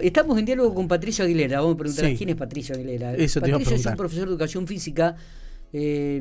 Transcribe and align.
Estamos 0.00 0.38
en 0.38 0.44
diálogo 0.44 0.74
con 0.74 0.88
Patricio 0.88 1.24
Aguilera. 1.24 1.60
Vamos 1.60 1.74
a 1.74 1.78
preguntar 1.78 2.06
Sí. 2.06 2.16
quién 2.16 2.30
es 2.30 2.36
Patricio 2.36 2.74
Aguilera. 2.74 3.14
Eso 3.14 3.40
te 3.40 3.48
iba 3.48 3.56
a 3.56 3.60
Patricio 3.60 3.76
es 3.80 3.86
un 3.86 3.96
profesor 3.96 4.26
de 4.26 4.30
educación 4.32 4.66
física. 4.66 5.16
eh, 5.74 6.20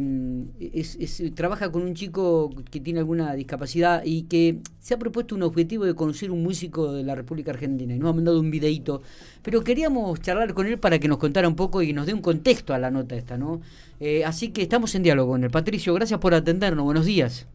es- 0.74 0.96
es- 0.98 1.36
trabaja 1.36 1.70
con 1.74 1.82
un 1.82 1.94
chico 1.94 2.50
que 2.72 2.80
tiene 2.80 3.00
alguna 3.00 3.34
discapacidad 3.34 4.02
y 4.06 4.24
que 4.24 4.60
se 4.80 4.94
ha 4.94 4.98
propuesto 4.98 5.36
un 5.36 5.44
objetivo 5.44 5.84
de 5.84 5.94
conocer 5.94 6.32
un 6.32 6.42
músico 6.42 6.94
de 6.94 7.04
la 7.04 7.16
República 7.16 7.52
Argentina 7.52 7.94
y 7.94 8.00
nos 8.00 8.12
ha 8.12 8.14
mandado 8.14 8.40
un 8.40 8.50
videíto. 8.50 9.02
Pero 9.42 9.62
queríamos 9.62 10.22
charlar 10.22 10.54
con 10.54 10.68
él 10.68 10.78
para 10.80 11.00
que 11.00 11.10
nos 11.10 11.18
contara 11.18 11.50
un 11.50 11.58
poco 11.58 11.82
y 11.82 11.92
nos 11.92 12.06
dé 12.06 12.14
un 12.14 12.22
contexto 12.22 12.74
a 12.74 12.80
la 12.80 12.92
nota 12.92 13.18
esta, 13.18 13.38
¿no? 13.38 13.60
Eh, 14.00 14.24
así 14.24 14.52
que 14.54 14.62
estamos 14.62 14.96
en 14.96 15.04
diálogo 15.04 15.34
con 15.34 15.44
él. 15.44 15.52
Patricio, 15.52 15.94
gracias 15.96 16.22
por 16.22 16.34
atendernos. 16.34 16.86
Buenos 16.86 17.06
días. 17.06 17.46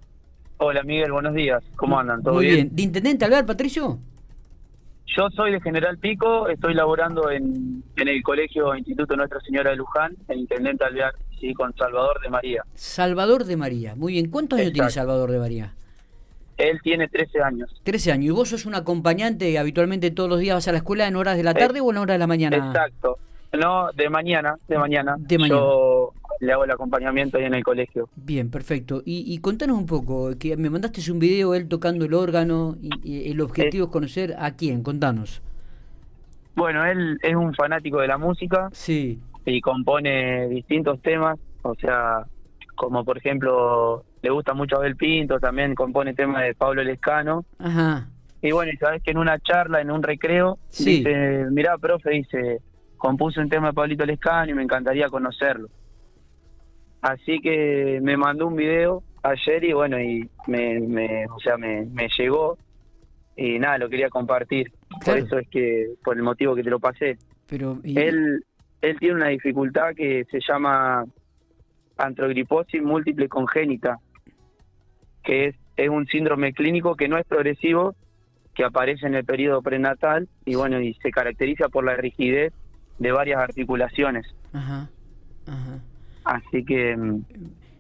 Hola 0.59 0.83
Miguel, 0.83 1.13
buenos 1.13 1.35
días. 1.35 1.65
¿Cómo 1.77 1.99
andan? 1.99 2.23
¿Todo 2.23 2.35
Muy 2.35 2.45
bien? 2.45 2.57
bien. 2.57 2.77
¿De 2.77 2.83
intendente 2.83 3.25
hablar, 3.25 3.47
Patricio? 3.47 3.99
Yo 5.07 5.31
soy 5.31 5.53
de 5.53 5.61
General 5.61 5.97
Pico, 5.99 6.49
estoy 6.49 6.75
laborando 6.75 7.31
en, 7.31 7.83
en 7.97 8.09
el 8.09 8.23
colegio 8.23 8.75
Instituto 8.75 9.17
Nuestra 9.17 9.41
Señora 9.41 9.71
de 9.71 9.77
Luján, 9.77 10.17
el 10.29 10.41
intendente 10.41 10.85
Alvear, 10.85 11.15
sí, 11.41 11.55
con 11.55 11.75
Salvador 11.77 12.21
de 12.21 12.29
María. 12.29 12.65
Salvador 12.75 13.45
de 13.45 13.57
María. 13.57 13.95
Muy 13.95 14.15
bien. 14.15 14.31
¿Cuántos 14.31 14.59
años 14.59 14.73
tiene. 14.73 14.91
Salvador 14.91 15.31
de 15.31 15.39
María? 15.39 15.75
Él 16.59 16.81
tiene 16.83 17.07
13 17.09 17.43
años. 17.43 17.71
13 17.85 18.13
años. 18.13 18.27
¿Y 18.27 18.31
vos 18.31 18.49
sos 18.49 18.67
un 18.67 18.75
acompañante? 18.75 19.59
¿Habitualmente 19.59 20.11
todos 20.11 20.29
los 20.29 20.41
días 20.41 20.57
vas 20.57 20.69
a 20.69 20.73
la 20.73 20.79
escuela 20.79 21.07
en 21.07 21.17
horas 21.17 21.37
de 21.37 21.43
la 21.43 21.55
tarde 21.55 21.81
o 21.81 21.91
en 21.91 21.99
horas 21.99 22.15
de 22.15 22.19
la 22.19 22.27
mañana? 22.27 22.57
Exacto. 22.57 23.19
No, 23.53 23.91
de 23.93 24.11
mañana, 24.11 24.57
de 24.69 24.79
mañana. 24.79 25.17
De 25.19 25.39
mañana. 25.39 25.61
Yo 25.61 26.13
le 26.41 26.53
hago 26.53 26.65
el 26.65 26.71
acompañamiento 26.71 27.39
ahí 27.39 27.45
en 27.45 27.55
el 27.55 27.65
colegio. 27.65 28.09
Bien, 28.17 28.51
perfecto. 28.51 29.03
Y, 29.05 29.25
y 29.33 29.39
contanos 29.39 29.79
un 29.79 29.87
poco, 29.87 30.33
que 30.39 30.57
me 30.57 30.71
mandaste 30.71 31.01
un 31.11 31.19
video 31.19 31.55
él 31.55 31.69
tocando 31.69 32.05
el 32.05 32.15
órgano 32.15 32.77
y, 32.81 32.91
y 33.03 33.31
el 33.31 33.41
objetivo 33.41 33.87
es 33.87 33.91
conocer 33.93 34.35
a 34.39 34.53
quién, 34.57 34.83
contanos. 34.83 35.43
Bueno, 36.55 36.85
él 36.85 37.19
es 37.23 37.35
un 37.35 37.55
fanático 37.55 38.01
de 38.01 38.09
la 38.09 38.17
música 38.19 38.69
Sí, 38.73 39.21
y 39.45 39.61
compone 39.61 40.49
distintos 40.49 41.01
temas, 41.03 41.39
o 41.63 41.75
sea, 41.75 42.25
como 42.75 43.05
por 43.05 43.19
ejemplo, 43.19 44.05
le 44.23 44.31
gusta 44.31 44.55
mucho 44.55 44.77
Abel 44.77 44.97
Pinto, 44.97 45.39
también 45.39 45.75
compone 45.75 46.15
temas 46.15 46.43
de 46.43 46.55
Pablo 46.55 46.83
Lescano. 46.83 47.45
ajá, 47.59 48.09
Y 48.43 48.53
bueno, 48.53 48.73
y 48.73 48.77
sabes 48.79 49.03
que 49.03 49.11
en 49.11 49.19
una 49.19 49.39
charla, 49.39 49.81
en 49.81 49.91
un 49.91 50.03
recreo, 50.03 50.59
Sí. 50.69 50.99
dice, 50.99 51.47
mirá, 51.51 51.77
profe, 51.79 52.11
dice, 52.11 52.59
compuse 52.97 53.39
un 53.41 53.49
tema 53.51 53.69
de 53.69 53.73
Pablito 53.75 54.07
Lescano 54.07 54.51
y 54.51 54.55
me 54.55 54.63
encantaría 54.63 55.09
conocerlo. 55.09 55.69
Así 57.13 57.41
que 57.41 58.01
me 58.03 58.17
mandó 58.17 58.47
un 58.49 58.57
video 58.57 59.03
ayer 59.23 59.65
y 59.65 59.73
bueno, 59.73 60.01
y 60.01 60.29
me, 60.49 60.81
me 60.81 61.27
o 61.27 61.39
sea, 61.39 61.57
me, 61.57 61.85
me 61.87 62.09
llegó 62.19 62.59
y 63.37 63.59
nada, 63.59 63.79
lo 63.79 63.89
quería 63.89 64.09
compartir. 64.09 64.73
Claro. 65.01 65.19
Por 65.21 65.27
eso 65.27 65.39
es 65.39 65.49
que, 65.49 65.87
por 66.05 66.17
el 66.17 66.23
motivo 66.23 66.55
que 66.55 66.63
te 66.65 66.71
lo 66.71 66.81
pasé. 66.81 67.19
pero... 67.49 67.79
y- 67.85 67.99
Él, 67.99 68.45
él 68.81 68.99
tiene 68.99 69.15
una 69.15 69.29
dificultad 69.29 69.95
que 69.95 70.25
se 70.31 70.41
llama 70.47 71.05
antrogriposis 71.97 72.83
múltiple 72.83 73.29
congénita, 73.29 73.99
que 75.23 75.47
es, 75.47 75.57
es 75.77 75.89
un 75.89 76.07
síndrome 76.07 76.53
clínico 76.53 76.95
que 76.97 77.09
no 77.09 77.19
es 77.19 77.27
progresivo, 77.27 77.95
que 78.55 78.65
aparece 78.65 79.07
en 79.07 79.15
el 79.15 79.25
periodo 79.25 79.61
prenatal 79.63 80.29
y 80.45 80.55
bueno, 80.55 80.81
y 80.81 80.95
se 80.95 81.11
caracteriza 81.11 81.69
por 81.69 81.85
la 81.85 81.95
rigidez 81.97 82.53
de 82.99 83.13
varias 83.13 83.39
articulaciones. 83.41 84.27
Ajá, 84.53 84.89
ajá. 85.47 85.79
Así 86.27 86.65
que 86.65 86.97
mm, 86.97 87.25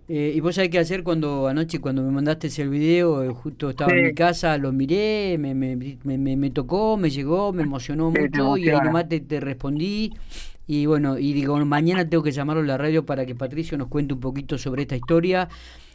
Eh, 0.08 0.32
y 0.36 0.40
vos 0.40 0.54
sabés 0.54 0.70
qué 0.70 0.78
hacer 0.78 1.02
cuando 1.02 1.48
anoche, 1.48 1.80
cuando 1.80 2.00
me 2.02 2.12
mandaste 2.12 2.46
ese 2.46 2.66
video, 2.68 3.24
eh, 3.24 3.30
justo 3.30 3.70
estaba 3.70 3.92
en 3.92 4.02
mi 4.02 4.12
casa, 4.12 4.56
lo 4.56 4.70
miré, 4.72 5.36
me, 5.38 5.52
me, 5.54 5.74
me, 6.04 6.36
me- 6.36 6.50
tocó, 6.50 6.96
me 6.96 7.10
llegó, 7.10 7.52
me 7.52 7.62
emocionó 7.64 8.12
Sí, 8.14 8.20
mucho 8.20 8.56
y 8.56 8.68
ahí 8.68 8.80
nomás 8.80 9.08
te, 9.08 9.18
te 9.20 9.40
respondí. 9.40 10.12
Y 10.68 10.86
bueno, 10.86 11.18
y 11.18 11.32
digo, 11.32 11.56
mañana 11.66 12.08
tengo 12.08 12.22
que 12.22 12.30
llamarlo 12.32 12.62
a 12.62 12.66
la 12.66 12.78
radio 12.78 13.04
para 13.04 13.26
que 13.26 13.34
Patricio 13.34 13.76
nos 13.78 13.88
cuente 13.88 14.14
un 14.14 14.20
poquito 14.20 14.58
sobre 14.58 14.82
esta 14.82 14.94
historia. 14.96 15.48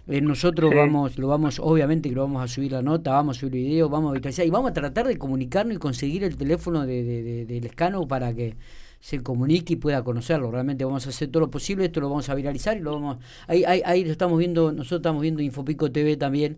Eh, 0.07 0.19
nosotros 0.21 0.71
Sí. 0.71 0.75
vamos, 0.75 1.17
lo 1.17 1.27
vamos, 1.29 1.59
obviamente 1.59 2.09
que 2.09 2.15
lo 2.15 2.21
vamos 2.23 2.43
a 2.43 2.47
subir 2.47 2.71
la 2.73 2.81
nota, 2.81 3.11
vamos 3.13 3.37
a 3.37 3.39
subir 3.41 3.55
el 3.55 3.63
video, 3.69 3.89
vamos 3.89 4.17
a 4.17 4.43
y 4.45 4.49
vamos 4.49 4.71
a 4.71 4.73
tratar 4.73 5.07
de 5.07 5.17
comunicarnos 5.17 5.75
y 5.75 5.79
conseguir 5.79 6.23
el 6.25 6.35
teléfono 6.37 6.85
de, 6.85 7.03
de, 7.03 7.23
de- 7.23 7.45
del 7.45 7.65
escano 7.65 8.07
para 8.07 8.33
que 8.33 8.55
se 9.01 9.21
comunique 9.21 9.73
y 9.73 9.75
pueda 9.75 10.03
conocerlo. 10.03 10.49
Realmente 10.51 10.85
vamos 10.85 11.05
a 11.07 11.09
hacer 11.09 11.27
todo 11.29 11.41
lo 11.41 11.49
posible, 11.51 11.85
esto 11.85 11.99
lo 11.99 12.07
vamos 12.09 12.29
a 12.29 12.35
viralizar 12.35 12.77
y 12.77 12.81
lo 12.81 12.93
vamos 12.93 13.17
ahí, 13.47 13.63
ahí, 13.65 13.81
ahí 13.83 14.05
lo 14.05 14.11
estamos 14.11 14.37
viendo, 14.39 14.71
nosotros 14.71 14.99
estamos 14.99 15.21
viendo 15.23 15.41
Infopico 15.41 15.91
TV 15.91 16.15
también, 16.17 16.57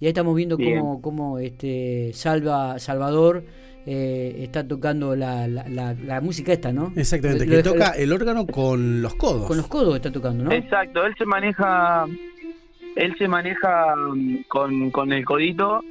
y 0.00 0.06
ahí 0.06 0.08
estamos 0.08 0.34
viendo 0.34 0.56
Bien. 0.56 0.80
cómo, 0.80 1.00
cómo 1.02 1.38
este 1.38 2.10
Salva, 2.14 2.78
Salvador 2.80 3.44
eh, 3.84 4.36
está 4.38 4.66
tocando 4.66 5.14
la, 5.14 5.46
la, 5.46 5.68
la, 5.68 5.92
la 5.94 6.20
música 6.22 6.52
esta, 6.52 6.72
¿no? 6.72 6.92
Exactamente, 6.96 7.44
Lo- 7.44 7.50
que 7.50 7.56
lo- 7.68 7.72
toca 7.74 7.90
el 7.90 8.10
órgano 8.12 8.46
con 8.46 9.02
los 9.02 9.14
codos. 9.16 9.46
con 9.46 9.56
los 9.58 9.68
codos 9.68 9.94
está 9.96 10.10
tocando, 10.10 10.44
¿no? 10.44 10.52
Exacto, 10.52 11.04
él 11.04 11.14
se 11.18 11.26
maneja, 11.26 12.06
él 12.96 13.14
se 13.18 13.28
maneja 13.28 13.94
mm, 13.96 14.44
con, 14.48 14.90
con 14.90 15.12
el 15.12 15.24
codito 15.26 15.82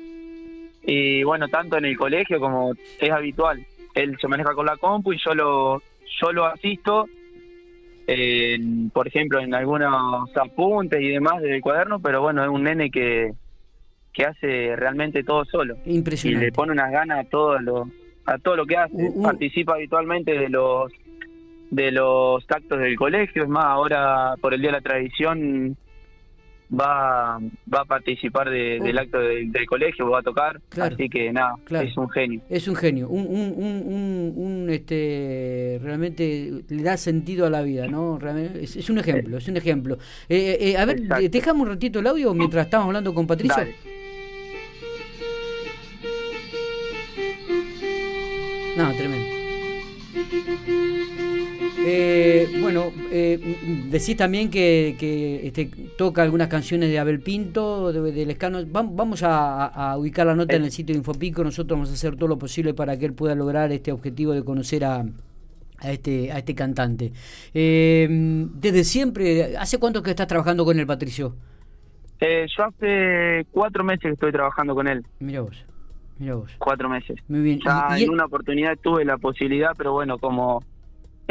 y 0.83 1.23
bueno, 1.23 1.47
tanto 1.47 1.77
en 1.77 1.85
el 1.85 1.95
colegio 1.97 2.39
como 2.39 2.73
es 2.99 3.11
habitual. 3.11 3.63
Él 3.93 4.17
se 4.19 4.27
maneja 4.27 4.53
con 4.55 4.65
la 4.65 4.77
compu 4.77 5.13
y 5.13 5.17
yo 5.23 5.35
lo, 5.35 5.81
yo 6.19 6.31
lo 6.31 6.45
asisto, 6.45 7.05
en, 8.07 8.89
por 8.89 9.07
ejemplo, 9.07 9.39
en 9.39 9.53
algunos 9.53 10.35
apuntes 10.35 11.01
y 11.01 11.09
demás 11.09 11.41
del 11.41 11.61
cuaderno, 11.61 11.99
pero 11.99 12.21
bueno, 12.21 12.43
es 12.43 12.49
un 12.49 12.63
nene 12.63 12.89
que, 12.89 13.31
que 14.13 14.25
hace 14.25 14.75
realmente 14.75 15.23
todo 15.23 15.45
solo 15.45 15.77
y 15.85 15.95
Impresionante. 15.95 16.45
le 16.47 16.51
pone 16.51 16.71
unas 16.73 16.91
ganas 16.91 17.25
a 17.25 17.29
todo 17.29 17.59
lo, 17.59 17.89
a 18.25 18.37
todo 18.39 18.55
lo 18.57 18.65
que 18.65 18.77
hace. 18.77 18.93
Un- 18.95 19.13
un- 19.17 19.23
Participa 19.23 19.75
habitualmente 19.75 20.37
de 20.37 20.49
los 20.49 20.91
de 21.69 21.89
los 21.91 22.43
actos 22.51 22.79
del 22.79 22.97
colegio, 22.97 23.43
es 23.43 23.49
más, 23.49 23.63
ahora 23.63 24.33
por 24.41 24.53
el 24.53 24.59
Día 24.59 24.71
de 24.71 24.77
la 24.77 24.81
Tradición 24.81 25.77
va, 26.73 27.37
va 27.73 27.81
a 27.81 27.85
participar 27.85 28.49
de- 28.49 28.79
Oh. 28.79 28.83
del 28.83 28.97
acto 28.97 29.19
del- 29.19 29.51
del 29.51 29.65
colegio, 29.65 30.09
va 30.09 30.19
a 30.19 30.23
tocar, 30.23 30.61
Claro. 30.69 30.93
así 30.95 31.09
que 31.09 31.31
nada, 31.33 31.55
Claro. 31.65 31.87
es 31.87 31.97
un 31.97 32.09
genio. 32.09 32.41
Es 32.49 32.67
un 32.67 32.75
genio, 32.75 33.09
un, 33.09 33.25
un, 33.27 33.53
un, 33.57 33.83
un, 33.85 34.33
un, 34.63 34.69
este, 34.69 35.79
realmente 35.83 36.51
le 36.69 36.83
da 36.83 36.95
sentido 36.97 37.45
a 37.45 37.49
la 37.49 37.61
vida, 37.61 37.87
¿no? 37.87 38.17
Realmente 38.19 38.63
es, 38.63 38.75
es 38.77 38.89
un 38.89 38.97
ejemplo, 38.99 39.37
es 39.37 39.47
un 39.47 39.57
ejemplo. 39.57 39.97
Eh, 40.29 40.57
eh, 40.61 40.77
a 40.77 40.85
ver, 40.85 40.99
Exacto. 41.01 41.25
dejamos 41.29 41.61
un 41.63 41.69
ratito 41.73 41.99
el 41.99 42.07
audio 42.07 42.33
mientras 42.33 42.65
estamos 42.65 42.87
hablando 42.87 43.13
con 43.13 43.27
Patricio. 43.27 43.55
Dale. 43.57 43.75
No, 48.77 48.91
tremendo. 48.95 50.90
Eh, 51.83 52.47
bueno, 52.61 52.91
eh, 53.11 53.39
decís 53.89 54.15
también 54.15 54.49
que, 54.51 54.95
que 54.99 55.47
este, 55.47 55.65
toca 55.97 56.21
algunas 56.21 56.47
canciones 56.47 56.89
de 56.89 56.99
Abel 56.99 57.19
Pinto, 57.21 57.91
de, 57.91 58.11
de 58.11 58.25
Lescano. 58.25 58.59
Vam- 58.61 58.91
Vamos 58.95 59.23
a, 59.23 59.65
a 59.67 59.97
ubicar 59.97 60.27
la 60.27 60.35
nota 60.35 60.55
en 60.55 60.63
el 60.63 60.71
sitio 60.71 60.93
de 60.93 60.99
Infopico. 60.99 61.43
Nosotros 61.43 61.77
vamos 61.77 61.89
a 61.89 61.93
hacer 61.93 62.15
todo 62.15 62.27
lo 62.29 62.37
posible 62.37 62.73
para 62.73 62.97
que 62.97 63.05
él 63.05 63.13
pueda 63.13 63.33
lograr 63.35 63.71
este 63.71 63.91
objetivo 63.91 64.33
de 64.33 64.43
conocer 64.43 64.85
a, 64.85 65.03
a 65.79 65.91
este, 65.91 66.31
a 66.31 66.37
este 66.37 66.53
cantante. 66.53 67.13
Eh, 67.53 68.07
desde 68.53 68.83
siempre, 68.83 69.57
¿hace 69.57 69.79
cuánto 69.79 70.03
que 70.03 70.11
estás 70.11 70.27
trabajando 70.27 70.63
con 70.65 70.79
él, 70.79 70.85
Patricio? 70.85 71.35
Eh, 72.19 72.45
yo 72.55 72.65
hace 72.65 73.47
cuatro 73.51 73.83
meses 73.83 74.03
que 74.03 74.09
estoy 74.11 74.31
trabajando 74.31 74.75
con 74.75 74.87
él, 74.87 75.03
Mira 75.19 75.41
vos, 75.41 75.65
mira 76.19 76.35
vos. 76.35 76.51
cuatro 76.59 76.87
meses. 76.87 77.17
Muy 77.27 77.39
bien. 77.41 77.59
Ya 77.65 77.87
y 77.97 78.03
en 78.03 78.09
él- 78.09 78.09
una 78.11 78.25
oportunidad 78.25 78.77
tuve 78.77 79.03
la 79.03 79.17
posibilidad, 79.17 79.71
pero 79.75 79.93
bueno, 79.93 80.19
como 80.19 80.61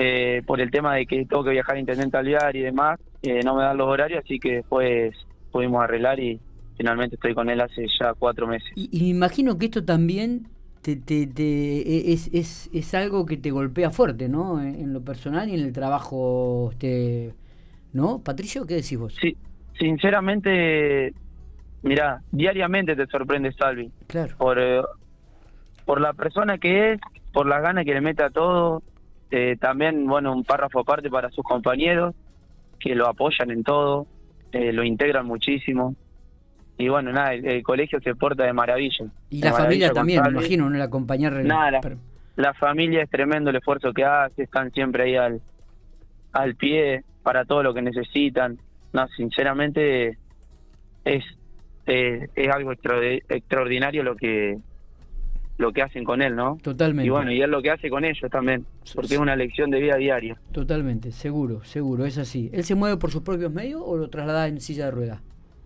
eh, 0.03 0.43
por 0.47 0.61
el 0.61 0.71
tema 0.71 0.95
de 0.95 1.05
que 1.05 1.27
tengo 1.27 1.45
que 1.45 1.51
viajar 1.51 1.77
a 1.77 1.81
Intendente 1.81 2.17
Alvear 2.17 2.57
y 2.57 2.61
demás, 2.63 2.99
eh, 3.23 3.41
no 3.45 3.55
me 3.55 3.63
dan 3.65 3.77
los 3.77 3.87
horarios, 3.87 4.23
así 4.25 4.39
que 4.39 4.57
después 4.57 5.15
pudimos 5.53 5.83
arreglar 5.85 6.19
y 6.19 6.41
finalmente 6.79 7.17
estoy 7.17 7.35
con 7.35 7.51
él 7.51 7.61
hace 7.61 7.87
ya 8.01 8.15
cuatro 8.15 8.47
meses. 8.47 8.71
Y, 8.75 8.89
y 8.91 9.03
me 9.03 9.09
imagino 9.09 9.59
que 9.59 9.67
esto 9.67 9.85
también 9.85 10.49
te, 10.81 10.97
te, 10.97 11.27
te- 11.27 11.83
e, 11.83 12.13
es, 12.15 12.31
es, 12.33 12.71
es 12.73 12.95
algo 12.95 13.27
que 13.27 13.37
te 13.37 13.51
golpea 13.51 13.91
fuerte, 13.91 14.29
¿no? 14.31 14.63
En, 14.63 14.75
en 14.77 14.93
lo 14.95 15.03
personal 15.03 15.49
y 15.51 15.55
en 15.55 15.61
el 15.61 15.73
trabajo, 15.75 16.71
este, 16.73 17.35
¿no? 17.93 18.21
Patricio, 18.23 18.67
¿qué 18.67 18.77
decís 18.77 18.99
vos? 18.99 19.15
Sí, 19.21 19.37
sinceramente, 19.79 21.13
mira, 21.83 22.23
diariamente 22.33 22.97
te 22.97 23.07
sorprende 23.07 23.53
Salvi, 23.53 23.91
Claro, 24.07 24.35
por, 24.39 24.59
eh, 24.59 24.81
por 25.85 26.01
la 26.01 26.15
persona 26.15 26.57
que 26.57 26.93
es, 26.93 27.01
por 27.33 27.47
las 27.47 27.61
ganas 27.63 27.85
que 27.85 27.93
le 27.95 28.01
mete 28.01 28.23
a 28.23 28.31
todo, 28.31 28.83
eh, 29.31 29.57
también, 29.61 30.07
bueno, 30.07 30.33
un 30.33 30.45
párrafo 30.45 30.81
aparte 30.81 31.09
para 31.11 31.31
sus 31.31 31.45
compañeros, 31.45 32.15
que 32.79 32.95
lo 32.95 33.07
apoyan 33.09 33.51
en 33.51 33.63
todo, 33.63 34.07
eh, 34.53 34.73
lo 34.73 34.83
integran 34.85 35.27
muchísimo. 35.27 35.95
Y 36.79 36.89
bueno, 36.89 37.13
nada, 37.13 37.35
el, 37.35 37.45
el 37.47 37.63
colegio 37.63 38.01
se 38.01 38.15
porta 38.15 38.45
de 38.45 38.53
maravilla. 38.53 39.07
y 39.29 39.41
de 39.41 39.47
la 39.49 39.53
familia 39.53 39.89
maravilla 39.89 39.93
también, 39.93 40.23
me 40.23 40.31
imagino, 40.31 40.71
¿no? 40.71 40.77
El 40.77 40.83
acompañar... 40.83 41.33
Nada, 41.45 41.71
la- 41.73 41.81
La 42.37 42.55
familia 42.55 43.03
es 43.03 43.11
tremendo 43.11 43.51
el 43.51 43.57
esfuerzo 43.57 43.93
que 43.93 44.05
hace, 44.05 44.45
están 44.45 44.71
siempre 44.73 45.03
ahí 45.05 45.17
al, 45.17 45.43
al 46.33 46.55
pie 46.55 47.05
para 47.23 47.45
todo 47.45 47.63
lo 47.63 47.75
que 47.75 47.83
necesitan. 47.83 48.59
No, 48.95 49.07
sinceramente 49.09 50.17
es, 51.05 51.23
eh, 51.87 52.29
es 52.35 52.49
algo 52.49 52.73
extra- 52.73 52.99
extraordinario 53.29 54.03
lo 54.03 54.17
que 54.17 54.57
lo 55.61 55.73
que 55.73 55.83
hacen 55.83 56.05
con 56.05 56.23
él, 56.23 56.35
¿no? 56.35 56.59
Totalmente. 56.63 57.07
Y 57.07 57.11
bueno, 57.11 57.31
y 57.31 57.41
él 57.41 57.51
lo 57.51 57.61
que 57.63 57.71
hace 57.71 57.91
con 57.91 58.05
ellos 58.05 58.31
también, 58.31 58.65
porque 58.95 59.15
es 59.15 59.21
una 59.21 59.37
lección 59.37 59.71
de 59.71 59.81
vida 59.81 59.97
diaria. 59.97 60.37
Totalmente, 60.53 61.13
seguro, 61.13 61.63
seguro, 61.65 62.07
es 62.07 62.19
así. 62.19 62.51
¿Él 62.53 62.65
se 62.65 62.75
mueve 62.75 62.97
por 62.97 63.11
sus 63.11 63.23
propios 63.23 63.53
medios 63.53 63.83
o 63.85 63.97
lo 63.97 64.09
traslada 64.09 64.49
en 64.49 64.61
silla 64.61 64.87
de 64.87 64.91
ruedas? 64.91 65.21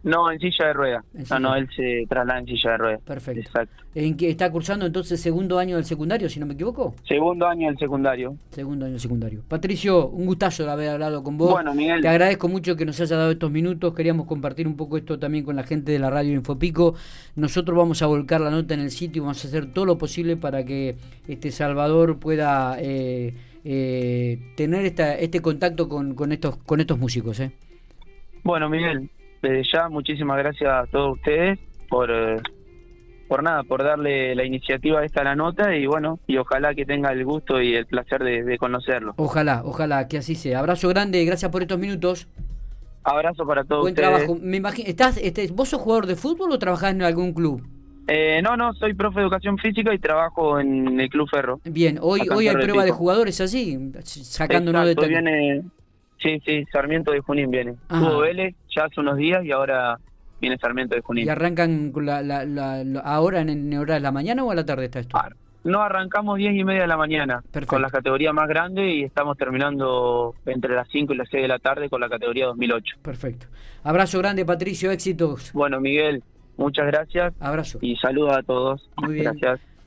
No, 0.05 0.31
en 0.31 0.39
silla 0.39 0.67
de 0.67 0.73
ruedas. 0.75 1.05
No, 1.31 1.39
no, 1.39 1.57
él 1.57 1.67
se 1.75 2.05
traslada 2.07 2.39
en 2.41 2.47
silla 2.47 2.73
de 2.73 2.77
ruedas. 2.77 3.01
Perfecto. 3.01 3.41
Exacto. 3.41 3.85
¿En 3.95 4.17
qué 4.19 4.29
está 4.29 4.51
cursando 4.51 4.85
entonces 4.85 5.19
segundo 5.19 5.59
año 5.59 5.77
del 5.77 5.87
secundario, 5.87 6.29
si 6.29 6.39
no 6.39 6.45
me 6.45 6.53
equivoco? 6.53 6.95
Segundo 7.09 7.47
año 7.47 7.69
del 7.69 7.79
secundario. 7.79 8.37
Segundo 8.51 8.85
año 8.85 8.93
del 8.93 9.01
secundario. 9.01 9.43
Patricio, 9.49 10.09
un 10.09 10.27
gustazo 10.27 10.65
de 10.65 10.71
haber 10.71 10.91
hablado 10.91 11.23
con 11.23 11.39
vos. 11.39 11.53
Bueno, 11.53 11.75
Miguel. 11.75 12.03
Te 12.03 12.09
agradezco 12.09 12.49
mucho 12.49 12.77
que 12.77 12.85
nos 12.85 13.01
haya 13.01 13.17
dado 13.17 13.31
estos 13.31 13.51
minutos. 13.51 13.95
Queríamos 13.95 14.27
compartir 14.27 14.69
un 14.69 14.77
poco 14.77 14.99
esto 14.99 15.19
también 15.19 15.43
con 15.43 15.57
la 15.57 15.63
gente 15.63 15.93
de 15.93 15.99
la 15.99 16.11
radio 16.11 16.35
Infopico. 16.35 16.95
Nosotros 17.35 17.77
vamos 17.77 18.03
a 18.03 18.07
volcar 18.07 18.43
la 18.43 18.51
nota 18.51 18.75
en 18.75 18.81
el 18.81 18.91
sitio 18.91 19.21
y 19.21 19.25
vamos 19.25 19.43
a 19.43 19.49
hacer 19.49 19.73
todo 19.73 19.87
lo 19.87 19.97
posible 19.97 20.37
para 20.37 20.67
que 20.67 20.97
este 21.27 21.51
Salvador 21.51 22.19
pueda 22.19 22.77
eh, 22.79 23.33
eh, 23.65 24.53
tener 24.55 24.85
esta, 24.85 25.15
este 25.15 25.41
contacto 25.41 25.89
con, 25.89 26.15
con, 26.15 26.31
estos, 26.31 26.59
con 26.59 26.81
estos 26.81 26.99
músicos. 26.99 27.41
¿eh? 27.41 27.53
Bueno, 28.43 28.69
Miguel, 28.69 29.09
desde 29.45 29.71
ya 29.73 29.89
muchísimas 29.89 30.39
gracias 30.39 30.71
a 30.71 30.87
todos 30.87 31.17
ustedes 31.19 31.59
por 31.89 32.11
eh, 32.11 32.41
por 33.29 33.43
nada, 33.43 33.63
por 33.63 33.83
darle 33.83 34.35
la 34.35 34.45
iniciativa 34.45 35.05
esta 35.05 35.23
a 35.23 35.25
la 35.25 35.35
nota 35.35 35.75
y 35.75 35.87
bueno, 35.87 36.19
y 36.27 36.37
ojalá 36.37 36.75
que 36.75 36.85
tenga 36.85 37.11
el 37.11 37.25
gusto 37.25 37.61
y 37.61 37.75
el 37.75 37.87
placer 37.87 38.23
de, 38.23 38.59
conocerlo. 38.59 39.15
Ojalá, 39.17 39.63
ojalá 39.65 40.09
que 40.09 40.19
así 40.19 40.35
sea. 40.35 40.59
Abrazo 40.59 40.89
grande, 40.89 41.25
gracias 41.25 41.51
por 41.51 41.63
estos 41.63 41.79
minutos. 41.79 42.29
Abrazo 43.03 43.47
para 43.47 43.65
todos 43.65 43.83
Buen 43.83 43.95
trabajo. 43.95 44.37
Me 44.41 44.59
imagino, 44.59 44.89
¿estás, 44.89 45.17
este, 45.17 45.49
¿Vos 45.49 45.71
sos 45.71 45.81
jugador 45.81 46.07
de 46.07 46.17
fútbol 46.17 46.53
o 46.53 46.59
trabajás 46.59 46.93
en 46.93 47.03
algún 47.03 47.33
club? 47.33 47.63
Eh, 48.07 48.43
no, 48.43 48.57
no, 48.57 48.75
soy 48.75 48.93
profe 48.93 49.21
de 49.21 49.23
educación 49.23 49.57
física 49.57 49.95
y 49.95 49.99
trabajo 49.99 50.61
en 50.61 51.01
el 51.01 51.09
Club 51.09 51.27
Ferro. 51.31 51.61
Bien, 51.65 51.99
hoy 52.03 52.29
hoy 52.31 52.49
hay 52.49 52.55
prueba 52.55 52.85
de 52.85 52.91
jugadores 52.91 53.41
así, 53.41 53.79
sacándonos 54.05 54.87
de... 54.87 55.09
Viene, 55.09 55.63
sí, 56.25 56.41
sí, 56.45 56.65
Sarmiento 56.73 57.13
de 57.13 57.21
Junín 57.21 57.51
viene. 57.51 57.75
Tuvo 57.89 58.21
Vélez 58.21 58.57
ya 58.75 58.87
hace 58.87 59.01
unos 59.01 59.17
días 59.17 59.45
y 59.45 59.53
ahora 59.53 59.99
viene 60.41 60.59
Sarmiento 60.59 60.97
de 60.97 61.03
Junín. 61.03 61.27
¿Y 61.27 61.29
arrancan 61.29 61.93
la, 61.95 62.23
la, 62.23 63.01
ahora 63.05 63.43
en, 63.43 63.77
hora 63.77 63.95
de 63.95 64.01
la 64.01 64.11
mañana 64.11 64.43
o 64.43 64.51
a 64.51 64.55
la 64.55 64.65
tarde 64.65 64.87
está 64.87 65.01
esto? 65.01 65.17
Ah, 65.17 65.29
no, 65.65 65.81
arrancamos 65.81 66.37
10 66.37 66.57
y 66.57 66.65
media 66.65 66.83
de 66.83 66.87
la 66.89 66.97
mañana 66.97 67.43
con 67.67 67.81
la 67.81 67.89
categoría 67.89 68.33
más 68.33 68.49
grande 68.49 68.87
y 68.87 69.05
estamos 69.05 69.39
terminando 69.39 70.35
entre 70.45 70.75
las 70.75 70.89
5 70.91 71.15
y 71.15 71.17
las 71.17 71.29
6 71.31 71.43
de 71.43 71.49
la 71.49 71.59
tarde 71.59 71.89
con 71.89 72.01
la 72.01 72.09
categoría 72.09 72.47
2008. 72.47 72.97
Perfecto. 73.03 73.47
Abrazo 73.83 74.19
grande, 74.19 74.45
Patricio, 74.45 74.91
éxitos. 74.91 75.53
Bueno, 75.55 75.81
Miguel, 75.81 76.23
muchas 76.57 76.87
gracias. 76.87 77.33
Abrazo. 77.41 77.79
Y 77.81 77.97
saludos 77.97 78.37
a 78.37 78.43
todos. 78.43 78.91
Muy 78.97 79.15
bien. 79.15 79.25
Gracias. 79.25 79.74